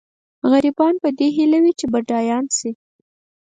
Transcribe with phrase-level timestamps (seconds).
[0.51, 2.71] غریبان په دې هیله وي چې بډایان شي.